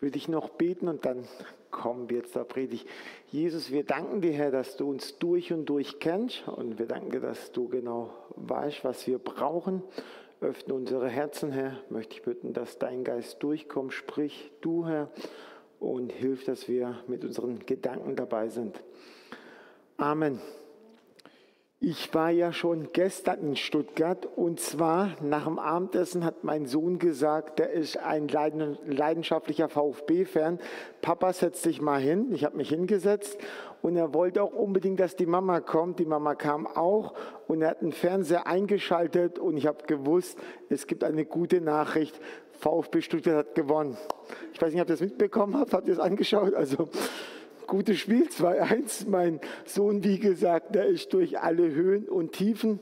[0.00, 1.24] würde ich noch beten und dann
[1.70, 2.88] kommen wir zur Predigt.
[3.26, 7.10] Jesus, wir danken dir, Herr, dass du uns durch und durch kennst und wir danken
[7.10, 9.82] dir, dass du genau weißt, was wir brauchen.
[10.40, 11.78] Öffne unsere Herzen, Herr.
[11.90, 13.92] Möchte ich bitten, dass dein Geist durchkommt.
[13.92, 15.10] Sprich du, Herr,
[15.80, 18.80] und hilf, dass wir mit unseren Gedanken dabei sind.
[19.96, 20.40] Amen.
[21.80, 26.98] Ich war ja schon gestern in Stuttgart und zwar nach dem Abendessen hat mein Sohn
[26.98, 30.58] gesagt, der ist ein leidenschaftlicher VfB-Fan.
[31.02, 32.32] Papa, setz dich mal hin.
[32.32, 33.38] Ich habe mich hingesetzt
[33.80, 36.00] und er wollte auch unbedingt, dass die Mama kommt.
[36.00, 37.14] Die Mama kam auch
[37.46, 40.36] und er hat den Fernseher eingeschaltet und ich habe gewusst,
[40.68, 42.20] es gibt eine gute Nachricht.
[42.58, 43.96] VfB Stuttgart hat gewonnen.
[44.52, 46.54] Ich weiß nicht, ob ihr das mitbekommen habt, habt ihr es angeschaut?
[46.54, 46.88] Also
[47.68, 49.08] gutes Spiel, 2-1.
[49.08, 52.80] Mein Sohn, wie gesagt, der ist durch alle Höhen und Tiefen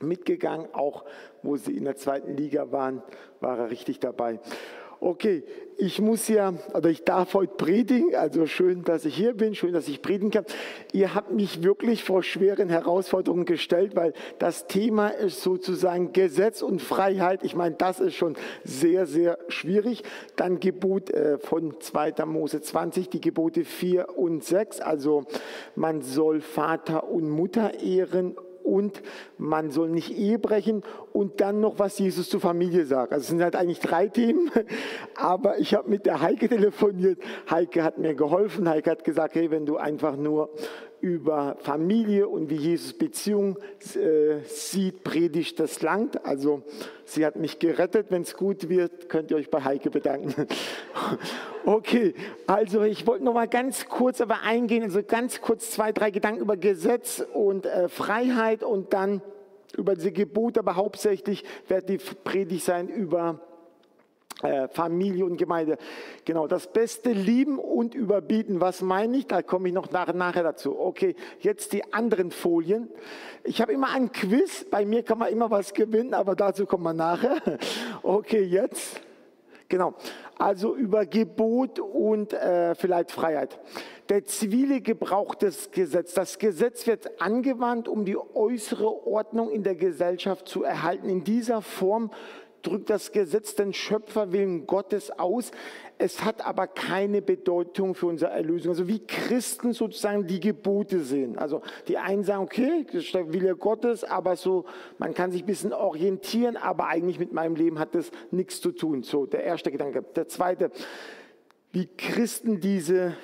[0.00, 0.66] mitgegangen.
[0.72, 1.04] Auch
[1.42, 3.02] wo sie in der zweiten Liga waren,
[3.40, 4.40] war er richtig dabei.
[5.04, 5.42] Okay,
[5.78, 9.72] ich muss ja, oder ich darf heute predigen, also schön, dass ich hier bin, schön,
[9.72, 10.44] dass ich predigen kann.
[10.92, 16.80] Ihr habt mich wirklich vor schweren Herausforderungen gestellt, weil das Thema ist sozusagen Gesetz und
[16.80, 17.42] Freiheit.
[17.42, 20.04] Ich meine, das ist schon sehr, sehr schwierig.
[20.36, 22.24] Dann Gebot äh, von 2.
[22.24, 25.24] Mose 20, die Gebote 4 und 6, also
[25.74, 29.02] man soll Vater und Mutter ehren und
[29.38, 30.82] man soll nicht Ehe brechen
[31.12, 33.12] und dann noch, was Jesus zur Familie sagt.
[33.12, 34.50] Also es sind halt eigentlich drei Themen,
[35.14, 37.18] aber ich habe mit der Heike telefoniert.
[37.50, 38.68] Heike hat mir geholfen.
[38.68, 40.50] Heike hat gesagt, hey, wenn du einfach nur
[41.02, 43.58] über Familie und wie Jesus Beziehung
[43.96, 46.24] äh, sieht, predigt das langt.
[46.24, 46.62] Also
[47.04, 48.06] sie hat mich gerettet.
[48.10, 50.46] Wenn es gut wird, könnt ihr euch bei Heike bedanken.
[51.66, 52.14] okay,
[52.46, 56.40] also ich wollte noch mal ganz kurz aber eingehen, also ganz kurz zwei, drei Gedanken
[56.40, 59.22] über Gesetz und äh, Freiheit und dann
[59.76, 63.40] über diese Gebote, aber hauptsächlich wird die Predigt sein über
[64.72, 65.78] Familie und Gemeinde.
[66.24, 68.60] Genau, das Beste lieben und überbieten.
[68.60, 69.26] Was meine ich?
[69.26, 70.78] Da komme ich noch nach, nachher dazu.
[70.78, 72.88] Okay, jetzt die anderen Folien.
[73.44, 74.66] Ich habe immer ein Quiz.
[74.70, 77.40] Bei mir kann man immer was gewinnen, aber dazu kommen wir nachher.
[78.02, 79.00] Okay, jetzt.
[79.68, 79.94] Genau.
[80.38, 83.58] Also über Gebot und äh, vielleicht Freiheit.
[84.10, 86.14] Der zivile Gebrauch des Gesetzes.
[86.14, 91.08] Das Gesetz wird angewandt, um die äußere Ordnung in der Gesellschaft zu erhalten.
[91.08, 92.10] In dieser Form
[92.62, 95.50] drückt das Gesetz den Schöpferwillen Gottes aus.
[95.98, 98.70] Es hat aber keine Bedeutung für unsere Erlösung.
[98.70, 101.38] Also wie Christen sozusagen die Gebote sehen.
[101.38, 104.64] Also die einen sagen, okay, das ist der Wille Gottes, aber so,
[104.98, 108.72] man kann sich ein bisschen orientieren, aber eigentlich mit meinem Leben hat das nichts zu
[108.72, 109.02] tun.
[109.02, 110.02] So, der erste Gedanke.
[110.16, 110.70] Der zweite,
[111.72, 113.14] wie Christen diese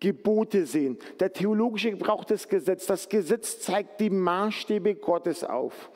[0.00, 0.98] Gebote sehen.
[1.18, 2.86] Der theologische Gebrauch des Gesetzes.
[2.86, 5.90] Das Gesetz zeigt die Maßstäbe Gottes auf.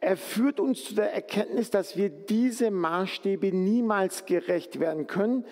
[0.00, 5.44] Er führt uns zu der Erkenntnis, dass wir diese Maßstäbe niemals gerecht werden können.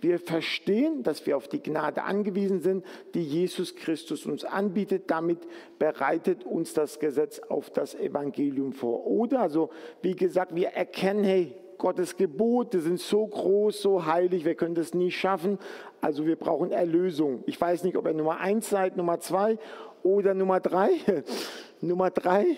[0.00, 5.04] Wir verstehen, dass wir auf die Gnade angewiesen sind, die Jesus Christus uns anbietet.
[5.06, 5.38] Damit
[5.78, 9.06] bereitet uns das Gesetz auf das Evangelium vor.
[9.06, 9.70] Oder, also
[10.02, 14.94] wie gesagt, wir erkennen, hey, Gottes Gebote sind so groß, so heilig, wir können das
[14.94, 15.58] nie schaffen.
[16.00, 17.44] Also wir brauchen Erlösung.
[17.46, 19.58] Ich weiß nicht, ob er Nummer eins seid, Nummer zwei
[20.02, 20.90] oder Nummer drei.
[21.80, 22.56] Nummer drei,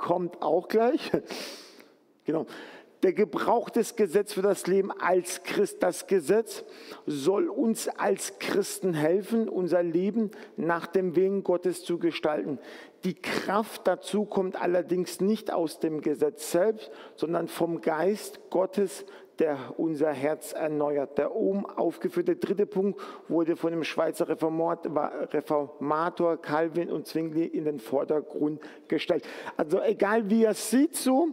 [0.00, 1.10] kommt auch gleich.
[2.26, 2.46] Genau.
[3.02, 6.64] Der Gebrauch des Gesetzes für das Leben als Christ, das Gesetz
[7.06, 12.58] soll uns als Christen helfen, unser Leben nach dem Willen Gottes zu gestalten.
[13.04, 19.06] Die Kraft dazu kommt allerdings nicht aus dem Gesetz selbst, sondern vom Geist Gottes,
[19.40, 21.18] der unser Herz erneuert.
[21.18, 27.80] Der oben aufgeführte dritte Punkt wurde von dem Schweizer Reformator Calvin und Zwingli in den
[27.80, 29.24] Vordergrund gestellt.
[29.56, 31.28] Also egal wie er sieht so,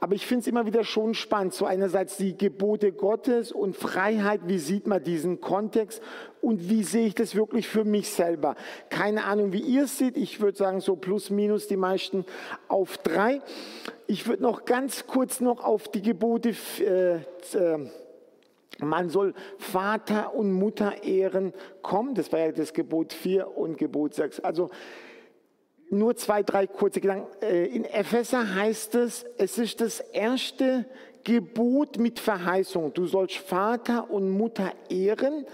[0.00, 1.52] aber ich finde es immer wieder schon spannend.
[1.52, 6.02] So einerseits die Gebote Gottes und Freiheit, wie sieht man diesen Kontext
[6.40, 8.56] und wie sehe ich das wirklich für mich selber?
[8.88, 10.16] Keine Ahnung, wie ihr es seht.
[10.16, 12.24] Ich würde sagen, so plus minus die meisten
[12.68, 13.40] auf drei.
[14.06, 17.16] Ich würde noch ganz kurz noch auf die Gebote, äh,
[17.56, 17.90] äh,
[18.78, 21.52] man soll Vater und Mutter ehren
[21.82, 22.14] kommen.
[22.14, 24.40] Das war ja das Gebot 4 und Gebot 6.
[24.40, 24.70] Also
[25.90, 27.28] nur zwei, drei kurze Gedanken.
[27.42, 30.86] Äh, in Epheser heißt es, es ist das erste
[31.24, 32.92] Gebot mit Verheißung.
[32.94, 35.46] Du sollst Vater und Mutter ehren,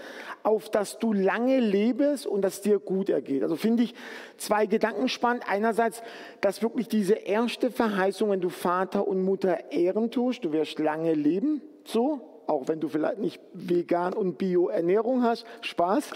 [0.43, 3.43] auf dass du lange lebst und dass dir gut ergeht.
[3.43, 3.93] Also finde ich
[4.37, 5.43] zwei Gedanken spannend.
[5.47, 6.01] Einerseits,
[6.41, 11.13] dass wirklich diese erste Verheißung, wenn du Vater und Mutter ehren tust, du wirst lange
[11.13, 16.11] leben, so, auch wenn du vielleicht nicht vegan und Bio-Ernährung hast, Spaß.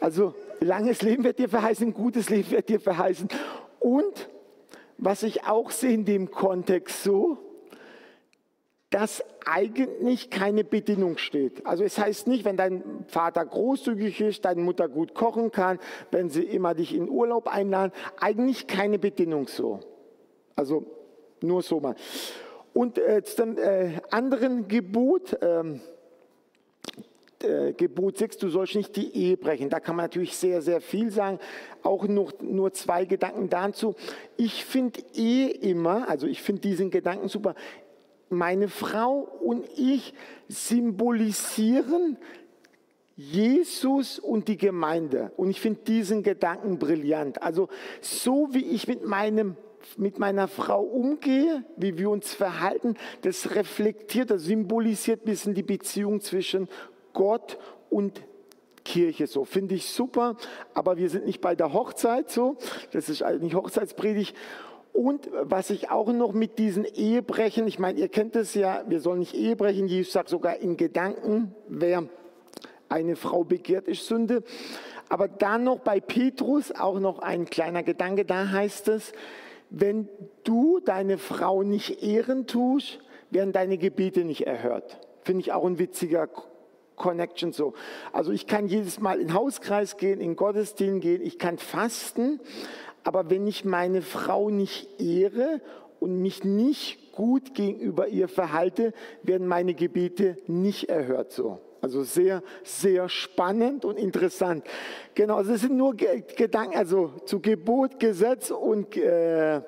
[0.00, 3.28] Also langes Leben wird dir verheißen, gutes Leben wird dir verheißen.
[3.80, 4.28] Und
[4.96, 7.38] was ich auch sehe in dem Kontext so,
[8.92, 11.66] dass eigentlich keine Bedingung steht.
[11.66, 15.78] Also es heißt nicht, wenn dein Vater großzügig ist, deine Mutter gut kochen kann,
[16.10, 19.80] wenn sie immer dich in Urlaub einladen, eigentlich keine Bedingung so.
[20.54, 20.84] Also
[21.40, 21.96] nur so mal.
[22.74, 25.80] Und äh, zum äh, anderen Gebot, ähm,
[27.42, 29.70] äh, Gebot 6, du sollst nicht die Ehe brechen.
[29.70, 31.38] Da kann man natürlich sehr, sehr viel sagen.
[31.82, 33.94] Auch nur, nur zwei Gedanken dazu.
[34.36, 37.54] Ich finde Ehe immer, also ich finde diesen Gedanken super.
[38.32, 40.14] Meine Frau und ich
[40.48, 42.16] symbolisieren
[43.14, 45.32] Jesus und die Gemeinde.
[45.36, 47.42] Und ich finde diesen Gedanken brillant.
[47.42, 47.68] Also
[48.00, 49.56] so wie ich mit meinem
[49.96, 55.64] mit meiner Frau umgehe, wie wir uns verhalten, das reflektiert, das symbolisiert ein bisschen die
[55.64, 56.68] Beziehung zwischen
[57.12, 57.58] Gott
[57.90, 58.22] und
[58.84, 59.44] Kirche so.
[59.44, 60.36] Finde ich super,
[60.72, 62.56] aber wir sind nicht bei der Hochzeit so.
[62.92, 64.36] Das ist eigentlich Hochzeitspredigt.
[64.92, 69.00] Und was ich auch noch mit diesen Ehebrechen, ich meine, ihr kennt es ja, wir
[69.00, 72.04] sollen nicht Ehebrechen, Jesus sagt sogar in Gedanken, wer
[72.90, 74.42] eine Frau begehrt, ist Sünde.
[75.08, 79.12] Aber dann noch bei Petrus auch noch ein kleiner Gedanke, da heißt es,
[79.70, 80.08] wenn
[80.44, 82.98] du deine Frau nicht ehren tust,
[83.30, 85.00] werden deine Gebete nicht erhört.
[85.22, 86.28] Finde ich auch ein witziger
[86.96, 87.72] Connection so.
[88.12, 92.40] Also ich kann jedes Mal in den Hauskreis gehen, in Gottesdienst gehen, ich kann fasten,
[93.04, 95.60] aber wenn ich meine Frau nicht ehre
[96.00, 101.60] und mich nicht gut gegenüber ihr verhalte, werden meine Gebete nicht erhört so.
[101.80, 104.64] Also sehr, sehr spannend und interessant.
[105.14, 109.60] Genau, also es sind nur Gedanken, also zu Gebot, Gesetz und äh,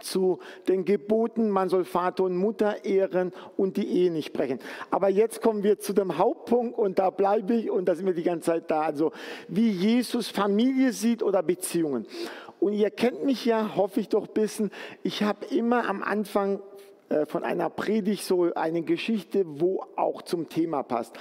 [0.00, 0.38] zu
[0.68, 4.58] den Geboten, man soll Vater und Mutter ehren und die Ehe nicht brechen.
[4.90, 8.14] Aber jetzt kommen wir zu dem Hauptpunkt und da bleibe ich und da sind wir
[8.14, 8.82] die ganze Zeit da.
[8.82, 9.12] Also
[9.48, 12.06] wie Jesus Familie sieht oder Beziehungen.
[12.60, 14.70] Und ihr kennt mich ja, hoffe ich doch ein bisschen.
[15.02, 16.60] Ich habe immer am Anfang
[17.08, 21.14] äh, von einer Predigt so eine Geschichte, wo auch zum Thema passt.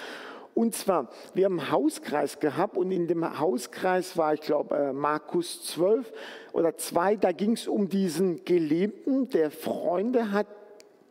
[0.54, 4.94] Und zwar, wir haben einen Hauskreis gehabt und in dem Hauskreis war, ich glaube, äh,
[4.94, 6.12] Markus 12
[6.52, 10.48] oder 2, da ging es um diesen Gelähmten, der Freunde hat,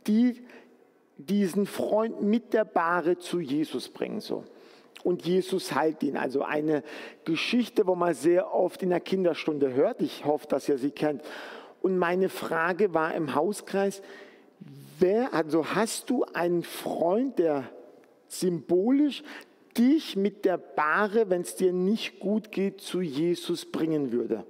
[0.07, 0.41] die
[1.17, 4.21] diesen Freund mit der Bahre zu Jesus bringen.
[4.21, 4.45] So.
[5.03, 6.17] Und Jesus heilt ihn.
[6.17, 6.83] Also eine
[7.25, 10.01] Geschichte, wo man sehr oft in der Kinderstunde hört.
[10.01, 11.23] Ich hoffe, dass ihr sie kennt.
[11.81, 14.03] Und meine Frage war im Hauskreis,
[14.99, 17.69] wer, also hast du einen Freund, der
[18.33, 19.23] symbolisch
[19.77, 24.45] dich mit der Bahre, wenn es dir nicht gut geht, zu Jesus bringen würde.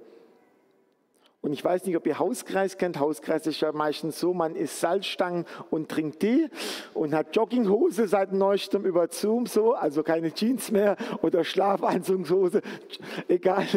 [1.41, 2.99] Und ich weiß nicht, ob ihr Hauskreis kennt.
[2.99, 6.49] Hauskreis ist ja meistens so, man isst Salzstangen und trinkt Tee
[6.93, 12.61] und hat Jogginghose seit neuestem über Zoom so, also keine Jeans mehr oder Schlafanzugshose,
[13.27, 13.67] egal.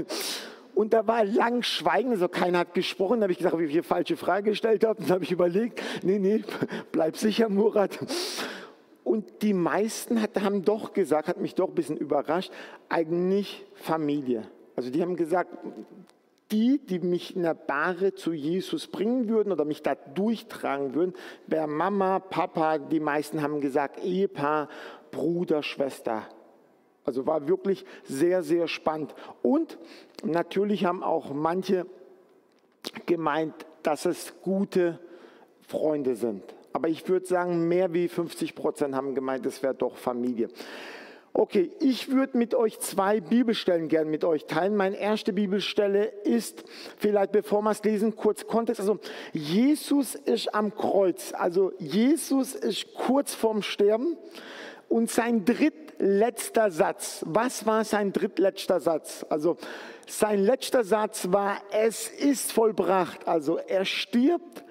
[0.76, 3.19] Und da war lang Schweigen, also keiner hat gesprochen.
[3.19, 5.00] Da habe ich gesagt, ob ich hier falsche Frage gestellt habe.
[5.00, 6.44] Dann habe ich überlegt, nee, nee,
[6.93, 7.99] bleib sicher, Murat.
[9.16, 12.52] Und die meisten hat, haben doch gesagt, hat mich doch ein bisschen überrascht,
[12.90, 14.42] eigentlich Familie.
[14.76, 15.56] Also die haben gesagt,
[16.52, 21.14] die, die mich in der Bahre zu Jesus bringen würden oder mich da durchtragen würden,
[21.46, 24.68] wäre Mama, Papa, die meisten haben gesagt Ehepaar,
[25.12, 26.24] Bruder, Schwester.
[27.06, 29.14] Also war wirklich sehr, sehr spannend.
[29.40, 29.78] Und
[30.24, 31.86] natürlich haben auch manche
[33.06, 35.00] gemeint, dass es gute
[35.62, 36.56] Freunde sind.
[36.76, 40.50] Aber ich würde sagen, mehr wie 50 Prozent haben gemeint, es wäre doch Familie.
[41.32, 44.76] Okay, ich würde mit euch zwei Bibelstellen gerne mit euch teilen.
[44.76, 46.64] Meine erste Bibelstelle ist,
[46.99, 48.78] vielleicht bevor wir es lesen, kurz Kontext.
[48.83, 48.99] Also
[49.33, 51.33] Jesus ist am Kreuz.
[51.33, 54.18] Also Jesus ist kurz vorm Sterben.
[54.90, 59.25] Und sein drittletzter Satz, was war sein drittletzter Satz?
[59.30, 59.56] Also
[60.06, 63.26] sein letzter Satz war, es ist vollbracht.
[63.26, 64.62] Also er stirbt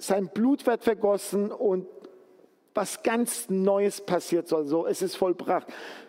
[0.00, 1.86] sein Blut wird vergossen und
[2.74, 4.66] was ganz Neues passiert soll.
[4.66, 5.66] So, es ist vollbracht.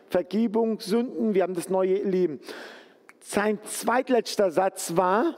[0.10, 2.40] Vergebung, Sünden, wir haben das neue Leben.
[3.22, 5.36] Sein zweitletzter Satz war,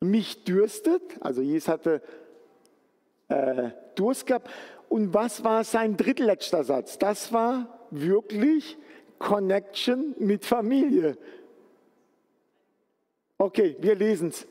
[0.00, 2.02] mich dürstet, also Jesus hatte
[3.28, 4.48] äh, Durst gehabt.
[4.88, 6.98] Und was war sein drittletzter Satz?
[6.98, 8.78] Das war wirklich
[9.18, 11.18] Connection mit Familie.
[13.38, 14.46] Okay, wir lesen es.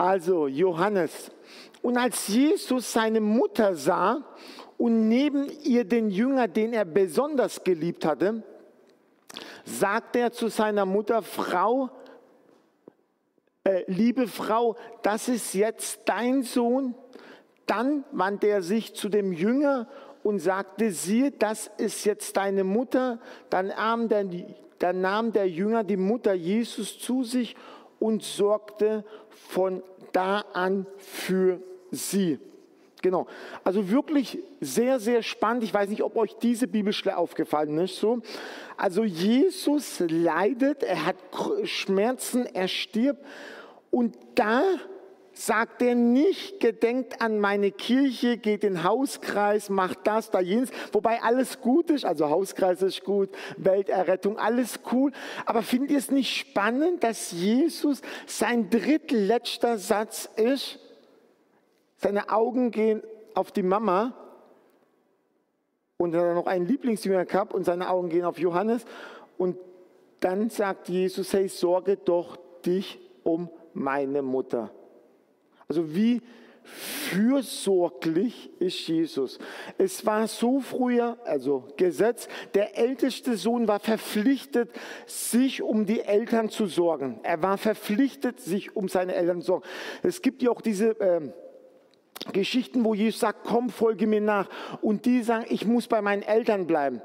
[0.00, 1.30] Also Johannes.
[1.82, 4.24] Und als Jesus seine Mutter sah
[4.78, 8.42] und neben ihr den Jünger, den er besonders geliebt hatte,
[9.66, 11.90] sagte er zu seiner Mutter, Frau,
[13.64, 16.94] äh, liebe Frau, das ist jetzt dein Sohn.
[17.66, 19.86] Dann wandte er sich zu dem Jünger
[20.22, 23.18] und sagte, siehe, das ist jetzt deine Mutter.
[23.50, 24.24] Dann nahm der,
[24.78, 27.54] dann nahm der Jünger die Mutter Jesus zu sich
[28.00, 32.38] und sorgte von da an für sie.
[33.02, 33.26] Genau.
[33.64, 35.64] Also wirklich sehr, sehr spannend.
[35.64, 37.96] Ich weiß nicht, ob euch diese Bibelstelle aufgefallen ist.
[37.96, 38.20] So.
[38.76, 41.16] Also Jesus leidet, er hat
[41.64, 43.24] Schmerzen, er stirbt.
[43.90, 44.62] Und da
[45.40, 51.22] sagt er nicht, gedenkt an meine Kirche, geht in Hauskreis, macht das, da jenes, wobei
[51.22, 55.12] alles gut ist, also Hauskreis ist gut, Welterrettung, alles cool.
[55.46, 60.78] Aber findet ihr es nicht spannend, dass Jesus sein drittletzter Satz ist?
[61.96, 63.02] Seine Augen gehen
[63.34, 64.14] auf die Mama
[65.96, 68.84] und er hat noch einen Lieblingsjünger gehabt und seine Augen gehen auf Johannes
[69.38, 69.56] und
[70.20, 74.70] dann sagt Jesus, hey, sorge doch dich um meine Mutter.
[75.70, 76.20] Also wie
[76.64, 79.38] fürsorglich ist Jesus.
[79.78, 84.70] Es war so früher, also Gesetz, der älteste Sohn war verpflichtet,
[85.06, 87.20] sich um die Eltern zu sorgen.
[87.22, 89.66] Er war verpflichtet, sich um seine Eltern zu sorgen.
[90.02, 91.00] Es gibt ja auch diese...
[91.00, 91.32] Äh,
[92.34, 94.46] Geschichten, wo Jesus sagt, komm, folge mir nach.
[94.82, 97.00] Und die sagen, ich muss bei meinen Eltern bleiben.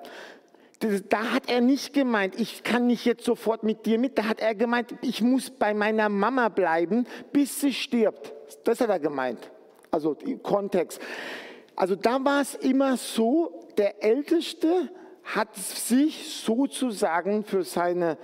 [1.09, 4.17] Da hat er nicht gemeint, ich kann nicht jetzt sofort mit dir mit.
[4.17, 8.33] Da hat er gemeint, ich muss bei meiner Mama bleiben, bis sie stirbt.
[8.63, 9.51] Das hat er gemeint.
[9.91, 10.99] Also Kontext.
[11.75, 14.89] Also da war es immer so, der Älteste
[15.23, 18.17] hat sich sozusagen für seine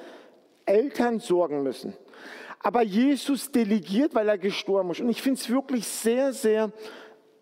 [0.65, 1.95] Eltern sorgen müssen.
[2.59, 5.01] Aber Jesus delegiert, weil er gestorben ist.
[5.01, 6.71] Und ich finde es wirklich sehr, sehr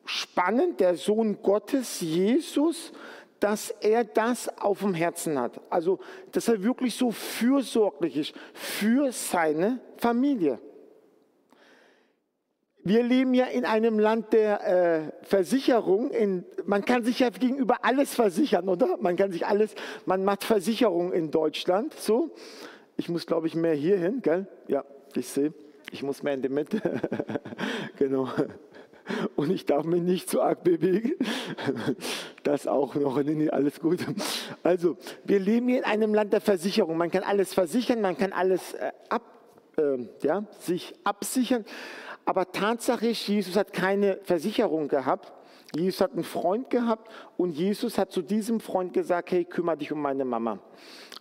[0.06, 2.92] spannend, der Sohn Gottes, Jesus,
[3.40, 5.60] dass er das auf dem Herzen hat.
[5.70, 6.00] Also,
[6.32, 10.60] dass er wirklich so fürsorglich ist für seine Familie.
[12.82, 16.12] Wir leben ja in einem Land der äh, Versicherung.
[16.12, 18.98] In, man kann sich ja gegenüber alles versichern, oder?
[19.00, 21.94] Man kann sich alles, man macht Versicherung in Deutschland.
[21.94, 22.32] So,
[22.96, 24.48] ich muss, glaube ich, mehr hier hin, gell?
[24.68, 25.54] Ja, ich sehe,
[25.92, 26.82] ich muss mehr in die Mitte.
[27.98, 28.30] genau.
[29.36, 31.14] Und ich darf mich nicht zu arg bewegen.
[32.44, 34.00] Das auch noch, nee, alles gut.
[34.64, 36.98] Also, wir leben hier in einem Land der Versicherung.
[36.98, 39.24] Man kann alles versichern, man kann alles äh, ab,
[39.78, 41.66] äh, ja, sich absichern.
[42.26, 45.34] Aber Tatsache ist, Jesus hat keine Versicherung gehabt.
[45.76, 49.92] Jesus hat einen Freund gehabt und Jesus hat zu diesem Freund gesagt, hey, kümmere dich
[49.92, 50.60] um meine Mama.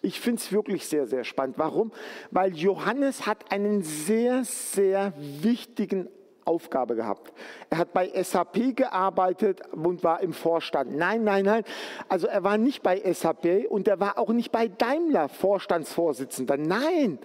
[0.01, 1.59] Ich finde es wirklich sehr, sehr spannend.
[1.59, 1.93] Warum?
[2.31, 6.09] Weil Johannes hat einen sehr, sehr wichtigen
[6.49, 7.33] Aufgabe gehabt.
[7.71, 10.97] Er hat bei SAP gearbeitet und war im Vorstand.
[10.97, 11.65] Nein, nein, nein.
[12.09, 16.57] Also er war nicht bei SAP und er war auch nicht bei Daimler Vorstandsvorsitzender.
[16.57, 17.19] Nein.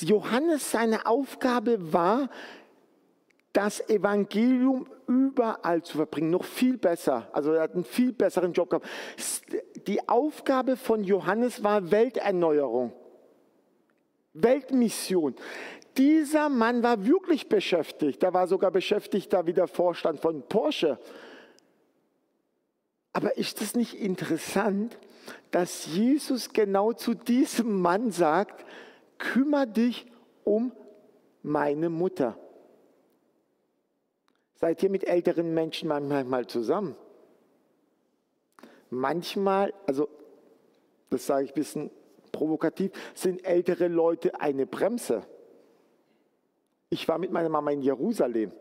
[0.00, 2.30] Johannes, seine Aufgabe war,
[3.52, 7.28] das Evangelium überall zu verbringen, noch viel besser.
[7.32, 8.86] Also er hat einen viel besseren Job gehabt.
[9.86, 12.92] Die Aufgabe von Johannes war Welterneuerung,
[14.34, 15.34] Weltmission.
[15.98, 18.22] Dieser Mann war wirklich beschäftigt.
[18.22, 20.98] Er war sogar beschäftigt, da wieder Vorstand von Porsche.
[23.12, 24.96] Aber ist es nicht interessant,
[25.50, 28.64] dass Jesus genau zu diesem Mann sagt,
[29.18, 30.06] kümmere dich
[30.44, 30.72] um
[31.42, 32.38] meine Mutter.
[34.54, 36.96] Seid ihr mit älteren Menschen manchmal zusammen?
[38.90, 40.08] Manchmal, also
[41.10, 41.90] das sage ich ein bisschen
[42.30, 45.26] provokativ, sind ältere Leute eine Bremse.
[46.90, 48.52] Ich war mit meiner Mama in Jerusalem,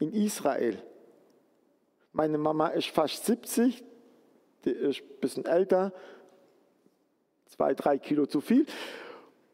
[0.00, 0.82] in Israel.
[2.12, 3.84] Meine Mama ist fast 70,
[4.64, 5.92] die ist ein bisschen älter,
[7.46, 8.66] zwei, drei Kilo zu viel.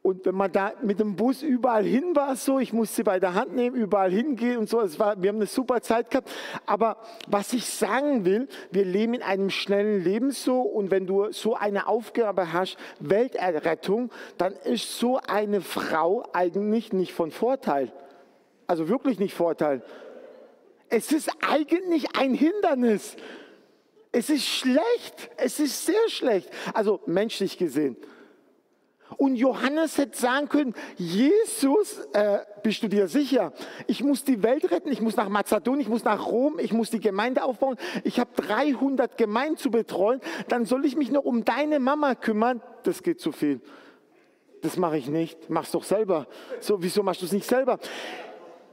[0.02, 3.34] Und wenn man da mit dem Bus überall hin war, so, ich musste bei der
[3.34, 6.28] Hand nehmen, überall hingehen und so, es war, wir haben eine super Zeit gehabt.
[6.66, 6.96] Aber
[7.28, 11.54] was ich sagen will, wir leben in einem schnellen Leben so und wenn du so
[11.54, 17.92] eine Aufgabe hast, Welterrettung, dann ist so eine Frau eigentlich nicht von Vorteil.
[18.66, 19.82] Also wirklich nicht Vorteil.
[20.88, 23.16] Es ist eigentlich ein Hindernis.
[24.10, 25.30] Es ist schlecht.
[25.36, 26.50] Es ist sehr schlecht.
[26.74, 27.96] Also menschlich gesehen.
[29.16, 33.52] Und Johannes hätte sagen können, Jesus, äh, bist du dir sicher?
[33.86, 36.90] Ich muss die Welt retten, ich muss nach Mazedonien, ich muss nach Rom, ich muss
[36.90, 37.76] die Gemeinde aufbauen.
[38.04, 40.20] Ich habe 300 Gemeinden zu betreuen.
[40.48, 42.62] Dann soll ich mich noch um deine Mama kümmern?
[42.84, 43.60] Das geht zu viel.
[44.62, 45.50] Das mache ich nicht.
[45.50, 46.26] Mach's doch selber.
[46.60, 47.78] So, wieso machst du es nicht selber?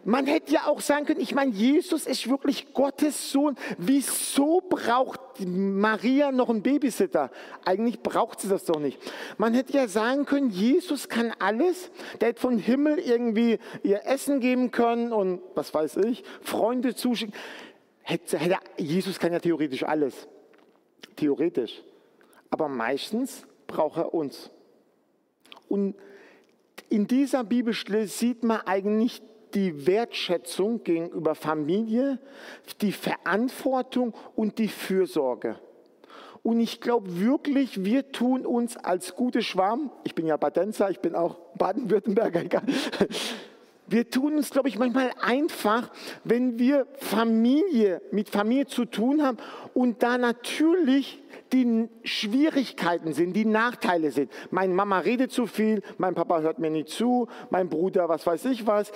[0.06, 3.56] Man hätte ja auch sagen können, ich meine, Jesus ist wirklich Gottes Sohn.
[3.77, 7.32] Wieso braucht Maria noch einen Babysitter?
[7.65, 8.98] Eigentlich braucht sie das doch nicht.
[9.38, 11.91] Man hätte ja sagen können, Jesus kann alles.
[12.22, 17.36] Der hätte von Himmel irgendwie ihr Essen geben können und was weiß ich, Freunde zuschicken.
[18.01, 20.27] Hätte, hätte, Jesus kann ja theoretisch alles.
[21.18, 21.84] Theoretisch.
[22.50, 24.50] Aber meistens braucht er uns.
[25.68, 25.96] Und
[26.89, 29.22] in dieser Bibelstelle sieht man eigentlich
[29.53, 32.20] die Wertschätzung gegenüber Familie,
[32.82, 35.58] die Verantwortung und die Fürsorge.
[36.44, 41.00] Und ich glaube wirklich, wir tun uns als gute Schwarm, ich bin ja Badenzer, ich
[41.00, 42.63] bin auch Baden-Württemberger, egal.
[43.88, 45.89] Wir tun uns, glaube ich, manchmal einfach,
[46.24, 49.38] wenn wir Familie mit Familie zu tun haben
[49.74, 51.20] und da natürlich
[51.51, 54.32] die Schwierigkeiten sind, die Nachteile sind.
[54.51, 58.46] Meine Mama redet zu viel, mein Papa hört mir nicht zu, mein Bruder, was weiß
[58.46, 58.91] ich was.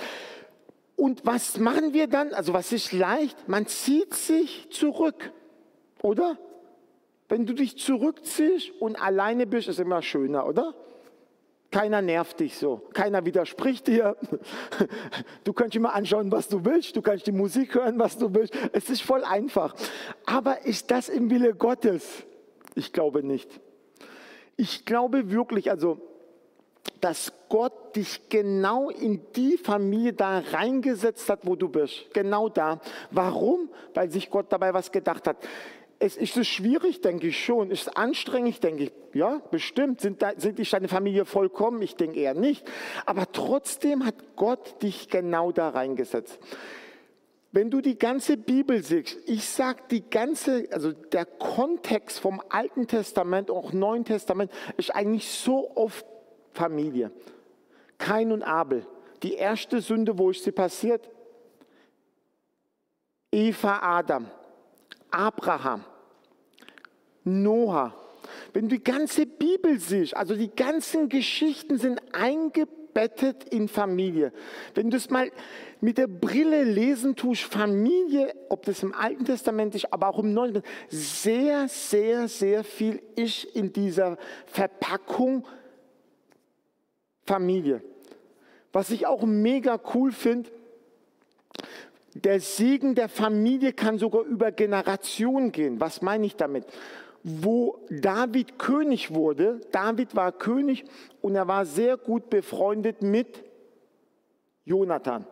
[1.03, 2.33] Und was machen wir dann?
[2.33, 3.49] Also was ist leicht?
[3.49, 5.33] Man zieht sich zurück,
[6.01, 6.37] oder?
[7.27, 10.73] Wenn du dich zurückziehst und alleine bist, ist immer schöner, oder?
[11.71, 14.15] Keiner nervt dich so, keiner widerspricht dir.
[15.43, 18.53] Du kannst immer anschauen, was du willst, du kannst die Musik hören, was du willst.
[18.71, 19.75] Es ist voll einfach.
[20.25, 22.23] Aber ist das im Wille Gottes?
[22.75, 23.59] Ich glaube nicht.
[24.55, 25.99] Ich glaube wirklich, also,
[27.03, 32.05] dass Gott dich genau in die Familie da reingesetzt hat, wo du bist.
[32.13, 32.79] Genau da.
[33.11, 33.69] Warum?
[33.93, 35.35] Weil sich Gott dabei was gedacht hat.
[35.99, 37.71] Es ist es schwierig, denke ich schon.
[37.71, 38.91] Ist es anstrengend, denke ich.
[39.13, 39.99] Ja, bestimmt.
[39.99, 41.81] Sind, da, sind die deine Familie vollkommen?
[41.81, 42.65] Ich denke eher nicht.
[43.05, 46.39] Aber trotzdem hat Gott dich genau da reingesetzt.
[47.51, 52.87] Wenn du die ganze Bibel siehst, ich sage die ganze, also der Kontext vom Alten
[52.87, 56.05] Testament, auch Neuen Testament, ist eigentlich so oft
[56.53, 57.11] Familie.
[57.97, 58.85] Kain und Abel.
[59.21, 61.09] Die erste Sünde, wo ist sie passiert?
[63.31, 64.27] Eva, Adam,
[65.09, 65.83] Abraham.
[67.23, 67.95] Noah.
[68.53, 74.31] Wenn du die ganze Bibel siehst, also die ganzen Geschichten sind eingebettet in Familie.
[74.75, 75.31] Wenn du es mal
[75.81, 80.33] mit der Brille lesen tust, Familie, ob das im Alten Testament ist, aber auch im
[80.33, 85.45] Neuen, sehr, sehr, sehr viel ist in dieser Verpackung
[87.25, 87.81] Familie.
[88.71, 90.49] Was ich auch mega cool finde,
[92.15, 95.79] der Segen der Familie kann sogar über Generationen gehen.
[95.79, 96.65] Was meine ich damit?
[97.23, 99.61] wo David König wurde.
[99.71, 100.83] David war König
[101.21, 103.43] und er war sehr gut befreundet mit
[104.65, 105.25] Jonathan.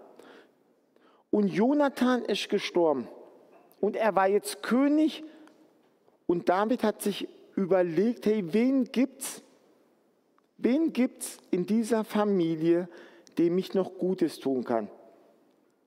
[1.29, 3.07] Und Jonathan ist gestorben.
[3.79, 5.23] Und er war jetzt König.
[6.27, 9.43] Und David hat sich überlegt, hey, wen gibt's?
[10.61, 12.87] Wen gibt's in dieser Familie,
[13.37, 14.89] dem ich noch Gutes tun kann?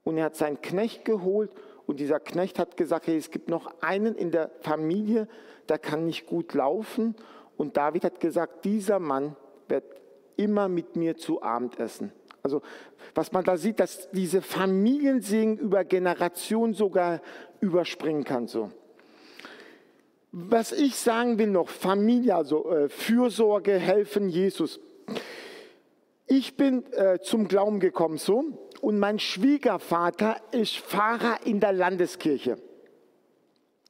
[0.02, 1.50] Und er hat seinen Knecht geholt
[1.86, 5.28] und dieser Knecht hat gesagt, hey, es gibt noch einen in der Familie,
[5.68, 7.14] der kann nicht gut laufen.
[7.56, 9.36] Und David hat gesagt, dieser Mann
[9.68, 9.84] wird
[10.36, 12.12] immer mit mir zu Abend essen.
[12.42, 12.60] Also
[13.14, 17.20] was man da sieht, dass diese Familiensegen über Generationen sogar
[17.60, 18.48] überspringen kann.
[18.48, 18.70] So.
[20.36, 24.80] Was ich sagen will noch, Familie, also äh, Fürsorge, helfen Jesus.
[26.26, 28.42] Ich bin äh, zum Glauben gekommen so
[28.80, 32.56] und mein Schwiegervater ist Pfarrer in der Landeskirche.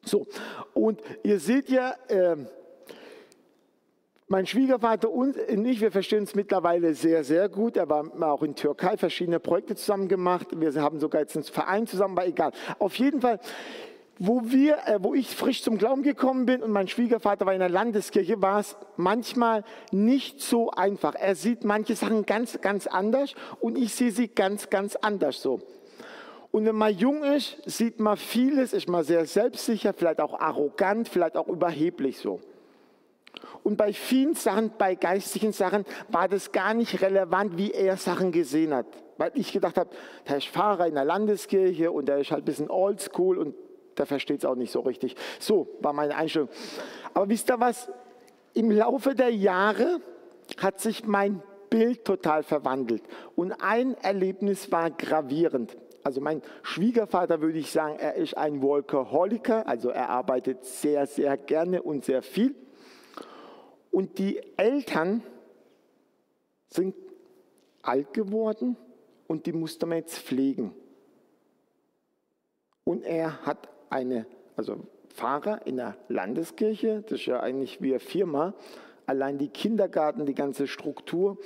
[0.04, 0.26] So,
[0.74, 2.37] und ihr seht ja, äh,
[4.28, 7.78] mein Schwiegervater und ich, wir verstehen uns mittlerweile sehr, sehr gut.
[7.78, 10.48] Er war auch in Türkei, verschiedene Projekte zusammen gemacht.
[10.54, 12.52] Wir haben sogar jetzt einen Verein zusammen, aber egal.
[12.78, 13.40] Auf jeden Fall,
[14.18, 17.61] wo, wir, äh, wo ich frisch zum Glauben gekommen bin und mein Schwiegervater war in
[17.61, 21.14] der Landeskirche, war es manchmal nicht so einfach.
[21.14, 25.61] Er sieht manche Sachen ganz, ganz anders und ich sehe sie ganz, ganz anders so.
[26.53, 31.09] Und wenn man jung ist, sieht man vieles, ist man sehr selbstsicher, vielleicht auch arrogant,
[31.09, 32.40] vielleicht auch überheblich so.
[33.64, 38.31] Und bei vielen Sachen, bei geistlichen Sachen, war das gar nicht relevant, wie er Sachen
[38.31, 38.87] gesehen hat.
[39.16, 39.90] Weil ich gedacht habe,
[40.29, 43.55] der ist Pfarrer in der Landeskirche und der ist halt ein bisschen oldschool und
[43.98, 45.16] der versteht es auch nicht so richtig.
[45.38, 46.48] So war meine Einstellung.
[47.12, 47.90] Aber wisst ihr was?
[48.54, 50.00] Im Laufe der Jahre
[50.59, 53.02] hat sich mein Bild total verwandelt.
[53.35, 55.76] Und ein Erlebnis war gravierend.
[56.04, 61.37] Also mein Schwiegervater würde ich sagen, er ist ein Workaholiker, also er arbeitet sehr, sehr
[61.37, 62.54] gerne und sehr viel.
[63.90, 65.22] Und die Eltern
[66.68, 66.94] sind
[67.80, 68.76] alt geworden
[69.26, 70.74] und die musste man jetzt pflegen.
[72.85, 74.26] Und er hat eine,
[74.57, 78.54] also Pfarrer in der Landeskirche, das ist ja eigentlich wie eine Firma,
[79.07, 81.38] allein die Kindergarten, die ganze Struktur.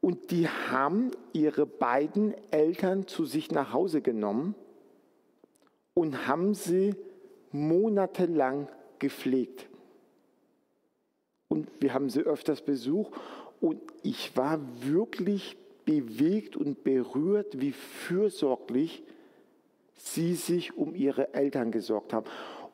[0.00, 4.54] Und die haben ihre beiden Eltern zu sich nach Hause genommen
[5.94, 6.94] und haben sie
[7.50, 8.68] monatelang
[9.00, 9.68] gepflegt.
[11.48, 13.12] Und wir haben sie öfters besucht
[13.60, 19.02] und ich war wirklich bewegt und berührt, wie fürsorglich
[19.98, 22.26] sie sich um ihre Eltern gesorgt haben.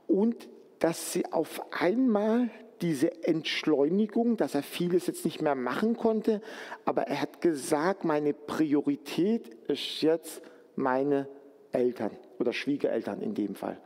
[0.06, 6.42] Und dass sie auf einmal diese Entschleunigung, dass er vieles jetzt nicht mehr machen konnte,
[6.84, 10.42] aber er hat gesagt, meine Priorität ist jetzt
[10.76, 11.28] meine
[11.72, 13.80] Eltern oder Schwiegereltern in dem Fall.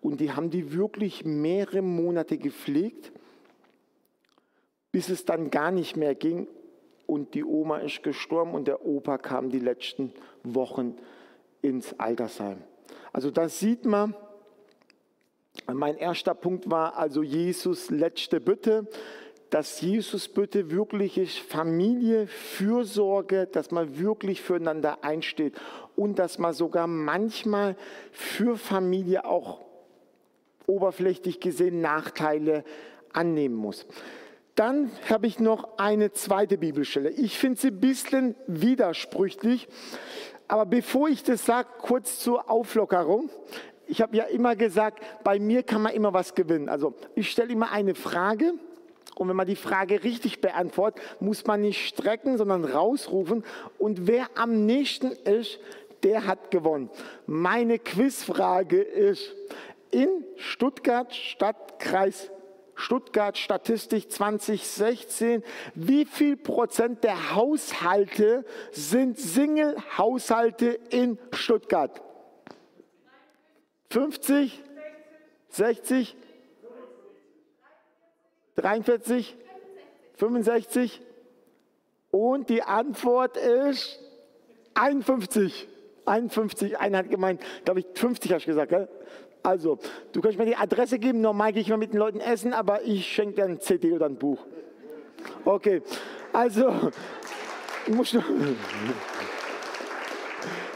[0.00, 3.12] Und die haben die wirklich mehrere Monate gepflegt,
[4.92, 6.46] bis es dann gar nicht mehr ging
[7.06, 10.12] und die Oma ist gestorben und der Opa kam die letzten
[10.44, 10.96] Wochen
[11.62, 12.58] ins Altersheim.
[13.12, 14.14] Also da sieht man,
[15.66, 18.86] mein erster Punkt war also Jesus letzte Bitte,
[19.50, 25.54] dass Jesus Bitte wirklich ist Familie, Fürsorge, dass man wirklich füreinander einsteht
[25.96, 27.76] und dass man sogar manchmal
[28.12, 29.64] für Familie auch
[30.66, 32.62] oberflächlich gesehen Nachteile
[33.12, 33.86] annehmen muss.
[34.54, 37.10] Dann habe ich noch eine zweite Bibelstelle.
[37.10, 39.68] Ich finde sie ein bisschen widersprüchlich,
[40.48, 43.30] aber bevor ich das sage, kurz zur Auflockerung
[43.88, 46.68] ich habe ja immer gesagt, bei mir kann man immer was gewinnen.
[46.68, 48.52] Also ich stelle immer eine Frage
[49.16, 53.44] und wenn man die Frage richtig beantwortet, muss man nicht strecken, sondern rausrufen.
[53.78, 55.58] Und wer am nächsten ist,
[56.02, 56.90] der hat gewonnen.
[57.26, 59.34] Meine Quizfrage ist,
[59.90, 62.30] in Stuttgart Stadtkreis
[62.78, 65.42] Stuttgart Statistik 2016,
[65.74, 72.00] wie viel Prozent der Haushalte sind Single-Haushalte in Stuttgart?
[73.90, 74.62] 50,
[75.48, 76.16] 60,
[78.54, 79.36] 43,
[80.14, 81.02] 65
[82.12, 84.00] und die Antwort ist
[84.74, 85.68] 51.
[86.04, 88.88] 51, einer hat gemeint, glaube ich, 50 hast du gesagt, gell?
[89.48, 89.78] Also,
[90.12, 92.82] du kannst mir die Adresse geben, normal gehe ich mal mit den Leuten essen, aber
[92.82, 94.38] ich schenke dir ein CD oder ein Buch.
[95.42, 95.80] Okay,
[96.34, 96.90] also,
[97.86, 98.24] muss noch.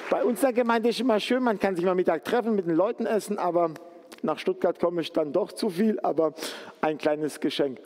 [0.08, 2.66] Bei uns in der Gemeinde ist immer schön, man kann sich mal Mittag treffen, mit
[2.66, 3.74] den Leuten essen, aber
[4.22, 6.32] nach Stuttgart komme ich dann doch zu viel, aber
[6.80, 7.78] ein kleines Geschenk.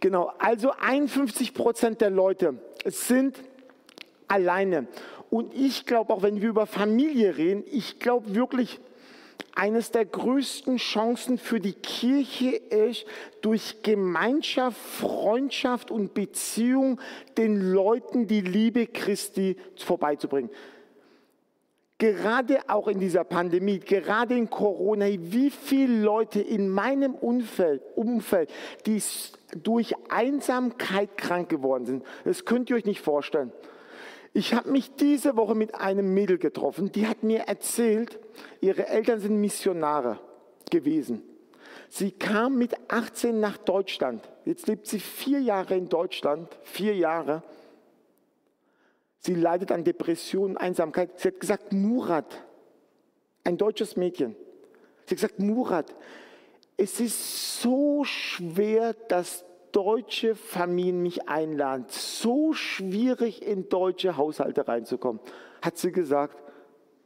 [0.00, 3.38] Genau, also 51 Prozent der Leute sind
[4.28, 4.86] alleine.
[5.30, 8.80] Und ich glaube, auch wenn wir über Familie reden, ich glaube wirklich,
[9.54, 13.04] eines der größten Chancen für die Kirche ist,
[13.40, 17.00] durch Gemeinschaft, Freundschaft und Beziehung
[17.36, 20.50] den Leuten die Liebe Christi vorbeizubringen
[22.00, 28.50] gerade auch in dieser Pandemie, gerade in Corona, wie viele Leute in meinem Umfeld, Umfeld
[28.86, 29.00] die
[29.62, 32.04] durch Einsamkeit krank geworden sind.
[32.24, 33.52] Das könnt ihr euch nicht vorstellen.
[34.32, 38.18] Ich habe mich diese Woche mit einem Mädel getroffen, die hat mir erzählt,
[38.60, 40.20] ihre Eltern sind Missionare
[40.70, 41.22] gewesen.
[41.88, 44.28] Sie kam mit 18 nach Deutschland.
[44.44, 47.42] Jetzt lebt sie vier Jahre in Deutschland, vier Jahre.
[49.18, 51.18] Sie leidet an Depressionen, Einsamkeit.
[51.18, 52.44] Sie hat gesagt, Murat,
[53.42, 54.36] ein deutsches Mädchen.
[55.06, 55.94] Sie hat gesagt, Murat,
[56.76, 61.86] es ist so schwer, dass deutsche Familien mich einladen.
[61.88, 65.20] So schwierig in deutsche Haushalte reinzukommen.
[65.62, 66.42] Hat sie gesagt,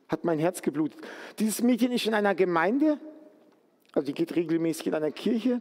[0.09, 1.01] hat mein Herz geblutet.
[1.39, 2.99] Dieses Mädchen ist in einer Gemeinde,
[3.93, 5.61] also die geht regelmäßig in einer Kirche,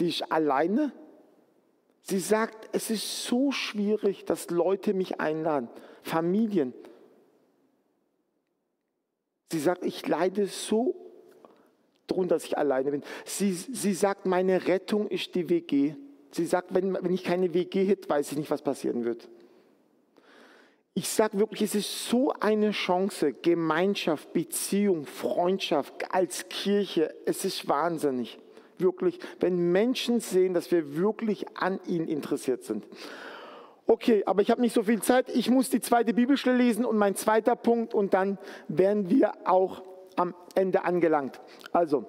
[0.00, 0.92] die ist alleine
[2.08, 5.68] Sie sagt, es ist so schwierig, dass Leute mich einladen,
[6.02, 6.72] Familien.
[9.50, 11.05] Sie sagt, ich leide so
[12.06, 13.02] darunter, dass ich alleine bin.
[13.24, 15.94] Sie, sie sagt, meine Rettung ist die WG.
[16.30, 19.28] Sie sagt, wenn, wenn ich keine WG hätte, weiß ich nicht, was passieren wird.
[20.94, 27.14] Ich sage wirklich, es ist so eine Chance, Gemeinschaft, Beziehung, Freundschaft als Kirche.
[27.26, 28.38] Es ist wahnsinnig
[28.78, 32.84] wirklich, wenn Menschen sehen, dass wir wirklich an ihnen interessiert sind.
[33.86, 35.28] Okay, aber ich habe nicht so viel Zeit.
[35.28, 38.38] Ich muss die zweite Bibelstelle lesen und mein zweiter Punkt und dann
[38.68, 39.82] wären wir auch
[40.16, 41.40] am Ende angelangt.
[41.72, 42.06] Also,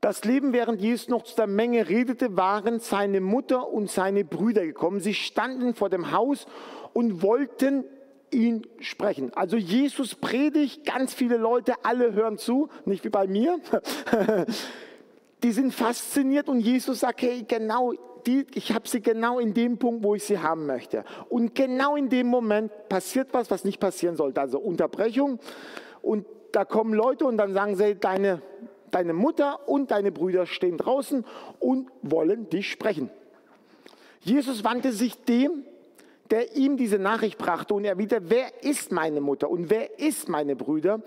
[0.00, 4.66] das Leben, während Jesus noch zu der Menge redete, waren seine Mutter und seine Brüder
[4.66, 5.00] gekommen.
[5.00, 6.46] Sie standen vor dem Haus
[6.92, 7.84] und wollten
[8.30, 9.32] ihn sprechen.
[9.34, 13.58] Also Jesus predigt, ganz viele Leute, alle hören zu, nicht wie bei mir.
[15.42, 17.94] die sind fasziniert und Jesus sagt, hey, genau,
[18.26, 21.04] die, ich habe sie genau in dem Punkt, wo ich sie haben möchte.
[21.28, 24.40] Und genau in dem Moment passiert was, was nicht passieren sollte.
[24.40, 25.38] Also Unterbrechung.
[26.02, 28.42] Und da kommen Leute und dann sagen sie, deine,
[28.90, 31.24] deine Mutter und deine Brüder stehen draußen
[31.58, 33.10] und wollen dich sprechen.
[34.20, 35.64] Jesus wandte sich dem
[36.30, 40.28] der ihm diese Nachricht brachte und er wieder, wer ist meine Mutter und wer ist
[40.28, 41.00] meine Brüder?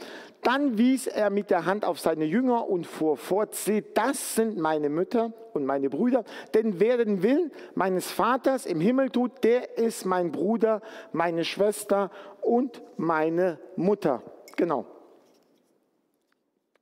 [0.43, 4.57] Dann wies er mit der Hand auf seine Jünger und fuhr fort, seht, das sind
[4.57, 9.77] meine Mütter und meine Brüder, denn wer den Willen meines Vaters im Himmel tut, der
[9.77, 10.81] ist mein Bruder,
[11.11, 14.21] meine Schwester und meine Mutter.
[14.55, 14.85] Genau.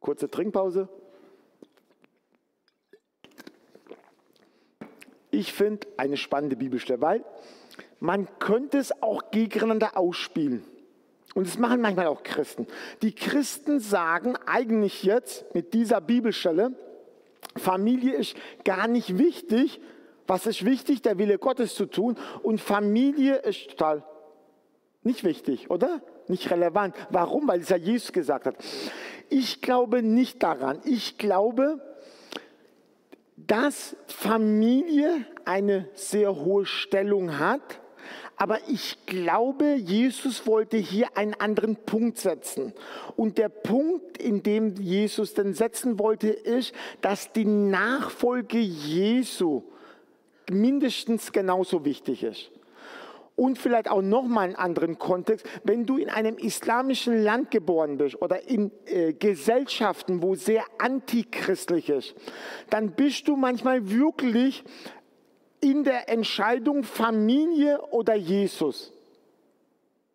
[0.06, 0.88] Kurze Trinkpause.
[5.32, 7.26] ich finde, eine spannende Bibelstelle, weil
[8.00, 10.64] man könnte es auch gegeneinander ausspielen.
[11.34, 12.68] Und das machen manchmal auch Christen.
[13.02, 16.76] Die Christen sagen eigentlich jetzt mit dieser Bibelstelle,
[17.58, 19.82] Familie ist gar nicht wichtig.
[20.28, 21.02] Was ist wichtig?
[21.02, 22.16] Der Wille Gottes zu tun.
[22.44, 24.04] Und Familie ist total
[25.04, 26.02] nicht wichtig, oder?
[26.28, 26.96] Nicht relevant.
[27.12, 27.48] Warum?
[27.48, 28.56] Weil es ja Jesus gesagt hat.
[29.30, 30.80] Ich glaube nicht daran.
[30.86, 31.82] Ich glaube,
[33.38, 37.80] dass Familie eine sehr hohe Stellung hat.
[38.38, 42.74] Aber ich glaube, Jesus wollte hier einen anderen Punkt setzen.
[43.16, 49.64] Und der Punkt, in dem Jesus dann setzen wollte, ist, dass die Nachfolge Jesu
[50.50, 52.52] mindestens genauso wichtig ist.
[53.36, 58.22] Und vielleicht auch nochmal einen anderen Kontext, wenn du in einem islamischen Land geboren bist
[58.22, 62.16] oder in äh, Gesellschaften, wo sehr antichristlich ist,
[62.70, 64.64] dann bist du manchmal wirklich
[65.60, 68.94] in der Entscheidung Familie oder Jesus.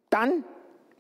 [0.09, 0.45] Dann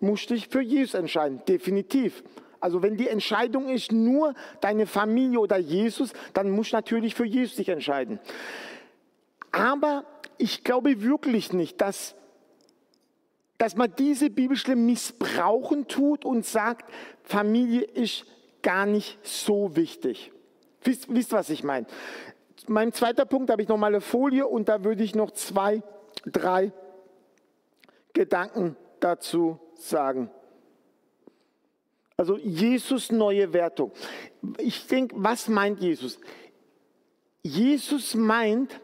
[0.00, 2.22] musst du dich für Jesus entscheiden, definitiv.
[2.60, 7.24] Also wenn die Entscheidung ist nur deine Familie oder Jesus, dann musst du natürlich für
[7.24, 8.20] Jesus dich entscheiden.
[9.50, 10.04] Aber
[10.40, 12.14] ich glaube wirklich nicht, dass,
[13.58, 16.90] dass man diese Bibelstelle missbrauchen tut und sagt,
[17.22, 18.24] Familie ist
[18.62, 20.32] gar nicht so wichtig.
[20.82, 21.86] Wisst, wisst was ich meine?
[22.66, 25.82] Mein zweiter Punkt, habe ich nochmal eine Folie und da würde ich noch zwei,
[26.24, 26.72] drei
[28.12, 30.30] Gedanken dazu sagen.
[32.16, 33.92] Also Jesus neue Wertung.
[34.58, 36.18] Ich denke, was meint Jesus?
[37.42, 38.78] Jesus meint,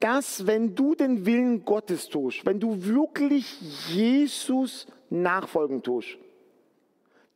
[0.00, 6.18] dass wenn du den Willen Gottes tust, wenn du wirklich Jesus nachfolgen tust,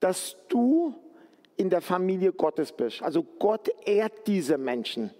[0.00, 0.94] dass du
[1.56, 3.02] in der Familie Gottes bist.
[3.02, 5.10] Also Gott ehrt diese Menschen.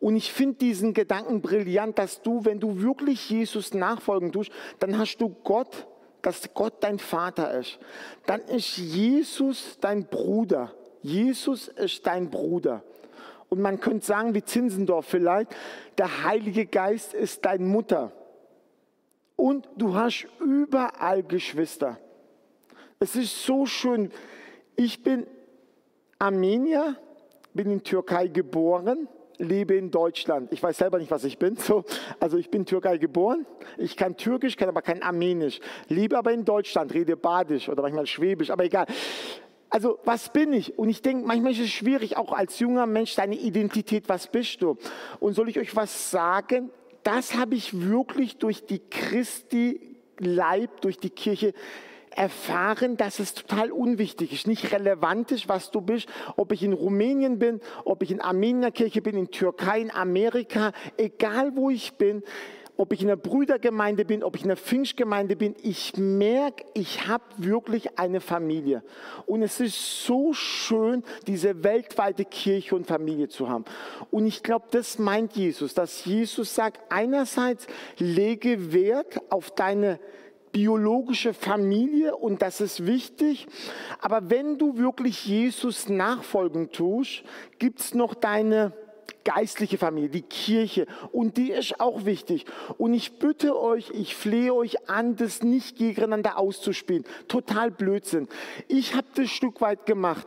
[0.00, 4.98] Und ich finde diesen Gedanken brillant, dass du, wenn du wirklich Jesus nachfolgen tust, dann
[4.98, 5.86] hast du Gott,
[6.22, 7.78] dass Gott dein Vater ist.
[8.26, 10.72] Dann ist Jesus dein Bruder.
[11.02, 12.82] Jesus ist dein Bruder.
[13.48, 15.54] Und man könnte sagen, wie Zinsendorf vielleicht,
[15.96, 18.12] der Heilige Geist ist deine Mutter.
[19.36, 21.98] Und du hast überall Geschwister.
[22.98, 24.10] Es ist so schön.
[24.76, 25.26] Ich bin
[26.18, 26.96] Armenier,
[27.54, 29.08] bin in Türkei geboren,
[29.38, 30.52] lebe in Deutschland.
[30.52, 31.56] Ich weiß selber nicht, was ich bin.
[31.56, 31.84] So,
[32.18, 33.46] also ich bin Türkei geboren.
[33.76, 35.60] Ich kann Türkisch, kann aber kein Armenisch.
[35.88, 38.86] Lebe aber in Deutschland, rede Badisch oder manchmal Schwäbisch, aber egal.
[39.70, 40.78] Also was bin ich?
[40.78, 44.62] Und ich denke, manchmal ist es schwierig, auch als junger Mensch, deine Identität, was bist
[44.62, 44.76] du?
[45.20, 46.70] Und soll ich euch was sagen?
[47.02, 51.54] Das habe ich wirklich durch die Christi Leib, durch die Kirche
[52.10, 56.72] erfahren, dass es total unwichtig ist, nicht relevant ist, was du bist, ob ich in
[56.72, 62.24] Rumänien bin, ob ich in Armenierkirche bin, in Türkei, in Amerika, egal wo ich bin
[62.78, 67.08] ob ich in der Brüdergemeinde bin, ob ich in der Pfingstgemeinde bin, ich merke, ich
[67.08, 68.84] habe wirklich eine Familie.
[69.26, 73.64] Und es ist so schön, diese weltweite Kirche und Familie zu haben.
[74.12, 77.66] Und ich glaube, das meint Jesus, dass Jesus sagt, einerseits
[77.98, 79.98] lege Wert auf deine
[80.52, 83.48] biologische Familie und das ist wichtig.
[84.00, 87.24] Aber wenn du wirklich Jesus nachfolgen tust,
[87.58, 88.72] gibt es noch deine
[89.28, 90.86] geistliche Familie, die Kirche.
[91.12, 92.46] Und die ist auch wichtig.
[92.78, 97.04] Und ich bitte euch, ich flehe euch an, das nicht gegeneinander auszuspielen.
[97.28, 98.26] Total Blödsinn.
[98.68, 100.26] Ich habe das Stück weit gemacht.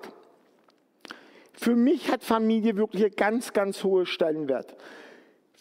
[1.54, 4.76] Für mich hat Familie wirklich einen ganz, ganz hohen Stellenwert.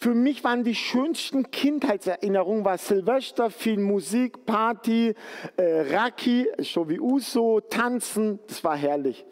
[0.03, 5.15] Für mich waren die schönsten Kindheitserinnerungen war Silvester, viel Musik, Party,
[5.59, 9.27] äh, Raki, so wie Uso, Tanzen, das war herrlich.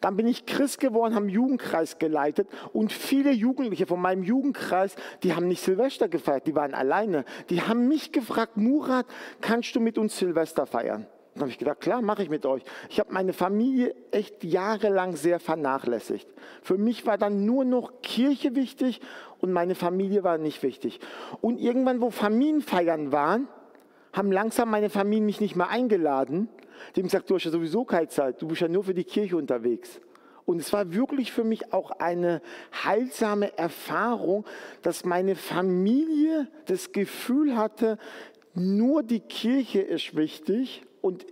[0.00, 4.94] Dann bin ich Christ geworden, habe einen Jugendkreis geleitet und viele Jugendliche von meinem Jugendkreis,
[5.24, 7.24] die haben nicht Silvester gefeiert, die waren alleine.
[7.50, 9.06] Die haben mich gefragt, Murat,
[9.40, 11.08] kannst du mit uns Silvester feiern?
[11.34, 12.62] Dann habe ich gedacht, klar, mache ich mit euch.
[12.90, 16.28] Ich habe meine Familie echt jahrelang sehr vernachlässigt.
[16.62, 19.00] Für mich war dann nur noch Kirche wichtig
[19.40, 21.00] und meine Familie war nicht wichtig.
[21.40, 23.48] Und irgendwann, wo Familienfeiern waren,
[24.12, 26.48] haben langsam meine Familie mich nicht mehr eingeladen,
[26.96, 29.38] dem sagt, du hast ja sowieso keine Zeit, du bist ja nur für die Kirche
[29.38, 30.00] unterwegs.
[30.44, 32.42] Und es war wirklich für mich auch eine
[32.84, 34.44] heilsame Erfahrung,
[34.82, 37.96] dass meine Familie das Gefühl hatte,
[38.54, 41.26] nur die Kirche ist wichtig und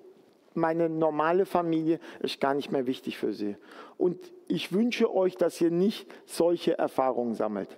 [0.55, 3.57] meine normale Familie ist gar nicht mehr wichtig für sie.
[3.97, 7.69] Und ich wünsche euch, dass ihr nicht solche Erfahrungen sammelt.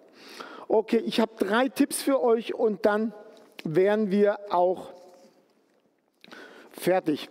[0.69, 3.13] Okay, ich habe drei Tipps für euch und dann
[3.63, 4.93] wären wir auch
[6.71, 7.29] fertig.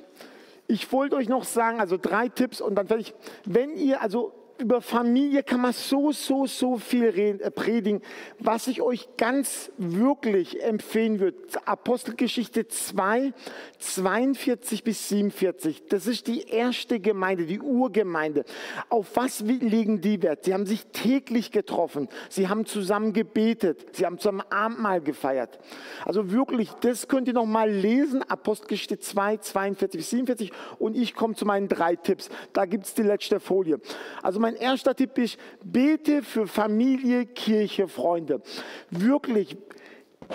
[0.67, 3.13] Ich wollte euch noch sagen, also drei Tipps und dann fertig.
[3.45, 7.04] Wenn ihr, also über Familie kann man so, so, so viel
[7.41, 8.02] äh, predigen.
[8.39, 13.34] Was ich euch ganz wirklich empfehlen würde, Apostelgeschichte 2,
[13.80, 15.88] 42 bis 47.
[15.89, 18.45] Das ist die erste Gemeinde, die Urgemeinde.
[18.89, 20.45] Auf was legen die Wert?
[20.45, 22.08] Sie haben sich täglich getroffen.
[22.30, 23.95] Sie haben zusammen gebetet.
[23.95, 25.60] Sie haben zusammen Abendmahl gefeiert.
[26.06, 28.24] Also wirklich, das könnt ihr noch mal lesen.
[28.24, 30.52] Apostelgeschichte 2, 42 bis 47.
[30.78, 32.30] Und ich komme zu meinen drei Tipps.
[32.54, 33.80] Da gibt es die letzte Folie.
[34.21, 38.41] Also mein erster Tipp ist, bete für Familie, Kirche, Freunde.
[38.89, 39.57] Wirklich,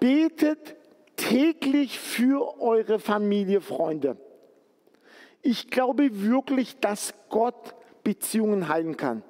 [0.01, 0.77] betet
[1.17, 4.17] täglich für eure Familie, Freunde.
[5.43, 7.75] Ich glaube wirklich, dass Gott
[8.07, 9.25] Beziehungen heilen kann.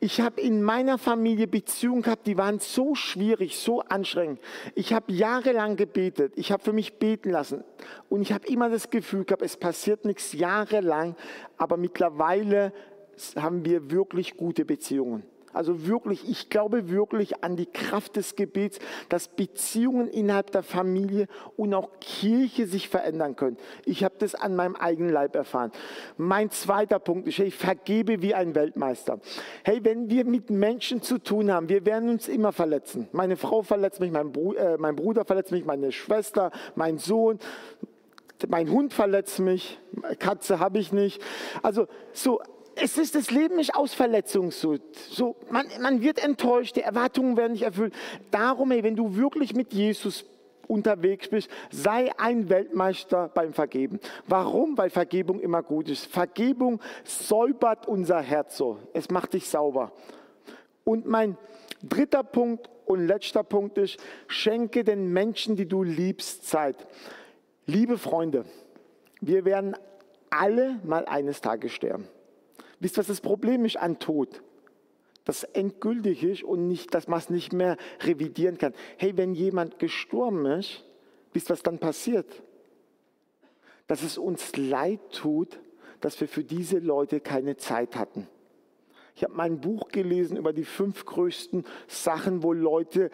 [0.00, 4.40] Ich habe in meiner Familie Beziehungen gehabt, die waren so schwierig, so anstrengend.
[4.74, 7.62] Ich habe jahrelang gebetet, ich habe für mich beten lassen
[8.08, 11.14] und ich habe immer das Gefühl gehabt, es passiert nichts jahrelang,
[11.56, 12.72] aber mittlerweile
[13.36, 15.22] haben wir wirklich gute Beziehungen.
[15.56, 21.28] Also wirklich, ich glaube wirklich an die Kraft des Gebets, dass Beziehungen innerhalb der Familie
[21.56, 23.56] und auch Kirche sich verändern können.
[23.86, 25.72] Ich habe das an meinem eigenen Leib erfahren.
[26.18, 29.18] Mein zweiter Punkt ist, ich vergebe wie ein Weltmeister.
[29.64, 33.08] Hey, wenn wir mit Menschen zu tun haben, wir werden uns immer verletzen.
[33.12, 37.38] Meine Frau verletzt mich, mein, Bruder, äh, mein Bruder verletzt mich, meine Schwester, mein Sohn,
[38.46, 39.80] mein Hund verletzt mich,
[40.18, 41.22] Katze habe ich nicht.
[41.62, 42.40] Also so
[42.76, 44.76] es ist das Leben nicht aus Verletzung so.
[45.10, 47.94] so man, man wird enttäuscht, die Erwartungen werden nicht erfüllt.
[48.30, 50.24] Darum, ey, wenn du wirklich mit Jesus
[50.68, 53.98] unterwegs bist, sei ein Weltmeister beim Vergeben.
[54.26, 54.76] Warum?
[54.76, 56.06] Weil Vergebung immer gut ist.
[56.06, 58.78] Vergebung säubert unser Herz so.
[58.92, 59.92] Es macht dich sauber.
[60.84, 61.36] Und mein
[61.82, 66.86] dritter Punkt und letzter Punkt ist, schenke den Menschen, die du liebst, Zeit.
[67.66, 68.44] Liebe Freunde,
[69.20, 69.76] wir werden
[70.30, 72.08] alle mal eines Tages sterben.
[72.80, 74.42] Wisst ihr, was das Problem ist an Tod?
[75.24, 78.74] Das endgültig ist und nicht, dass man es nicht mehr revidieren kann.
[78.96, 80.84] Hey, wenn jemand gestorben ist,
[81.32, 82.42] wisst ihr, was dann passiert?
[83.88, 85.58] Dass es uns leid tut,
[86.00, 88.28] dass wir für diese Leute keine Zeit hatten.
[89.16, 93.10] Ich habe mein Buch gelesen über die fünf größten Sachen, wo Leute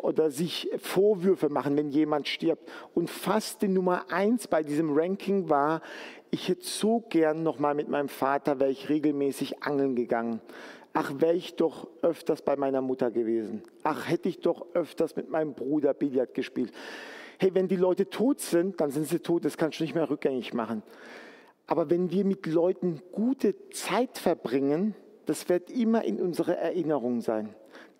[0.00, 2.66] oder sich Vorwürfe machen, wenn jemand stirbt.
[2.94, 5.82] Und fast die Nummer eins bei diesem Ranking war,
[6.30, 10.40] ich hätte so gern noch mal mit meinem Vater, wäre ich regelmäßig angeln gegangen.
[10.94, 13.62] Ach, wäre ich doch öfters bei meiner Mutter gewesen.
[13.82, 16.72] Ach, hätte ich doch öfters mit meinem Bruder Billard gespielt.
[17.38, 20.08] Hey, wenn die Leute tot sind, dann sind sie tot, das kannst du nicht mehr
[20.08, 20.82] rückgängig machen.
[21.66, 24.94] Aber wenn wir mit Leuten gute Zeit verbringen,
[25.26, 27.54] das wird immer in unserer Erinnerung sein.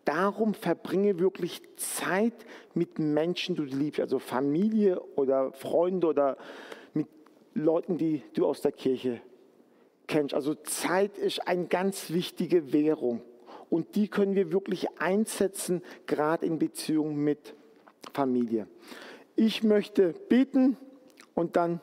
[0.05, 6.37] Darum verbringe wirklich Zeit mit Menschen, die du liebst, also Familie oder Freunde oder
[6.95, 7.09] mit
[7.55, 9.21] Leuten, die du aus der Kirche
[10.07, 10.33] kennst.
[10.33, 13.21] Also Zeit ist eine ganz wichtige Währung
[13.69, 17.55] und die können wir wirklich einsetzen, gerade in Beziehung mit
[18.13, 18.69] Familie.
[19.35, 20.77] Ich möchte beten
[21.35, 21.81] und dann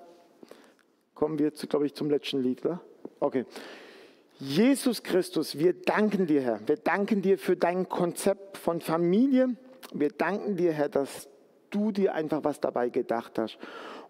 [1.13, 2.65] kommen wir, zu, glaube ich, zum letzten Lied.
[2.65, 2.81] Oder?
[3.19, 3.45] Okay.
[4.45, 6.59] Jesus Christus, wir danken dir, Herr.
[6.67, 9.55] Wir danken dir für dein Konzept von Familie.
[9.93, 11.29] Wir danken dir, Herr, dass
[11.69, 13.57] du dir einfach was dabei gedacht hast.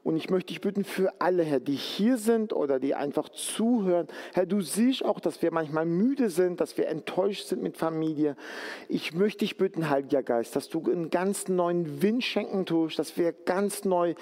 [0.03, 4.07] Und ich möchte dich bitten für alle, Herr, die hier sind oder die einfach zuhören.
[4.33, 8.35] Herr, du siehst auch, dass wir manchmal müde sind, dass wir enttäuscht sind mit Familie.
[8.89, 13.17] Ich möchte dich bitten, Heiliger Geist, dass du einen ganz neuen Wind schenken tust, dass
[13.17, 14.15] wir ganz neu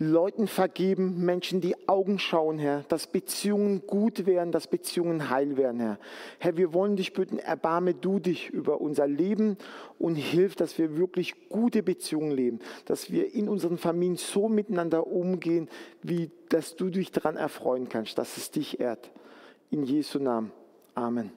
[0.00, 5.80] Leuten vergeben, Menschen die Augen schauen, Herr, dass Beziehungen gut werden, dass Beziehungen heil werden,
[5.80, 5.98] Herr.
[6.38, 9.56] Herr, wir wollen dich bitten, erbarme du dich über unser Leben
[9.98, 15.08] und hilf, dass wir wirklich gute Beziehungen leben, dass wir in unseren Familien so miteinander
[15.08, 15.68] umgehen,
[16.02, 19.10] wie dass du dich daran erfreuen kannst, dass es dich ehrt.
[19.70, 20.52] In Jesu Namen.
[20.94, 21.26] Amen.